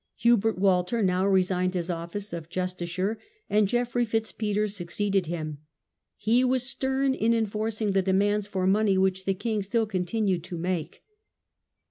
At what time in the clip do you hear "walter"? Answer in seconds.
0.57-1.03